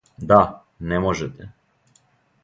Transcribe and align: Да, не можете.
Да, 0.29 0.39
не 0.91 0.99
можете. 1.03 1.51